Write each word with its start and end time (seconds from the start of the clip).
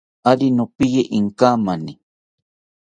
Ari 0.29 0.47
nopiye 0.55 1.01
inkamani 1.17 1.93